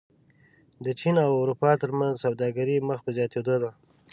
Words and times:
د 0.85 0.85
چین 0.99 1.15
او 1.25 1.31
اروپا 1.41 1.71
ترمنځ 1.81 2.13
سوداګري 2.25 2.75
مخ 2.87 2.99
په 3.05 3.09
زیاتېدو 3.17 3.55
ده. 3.63 3.71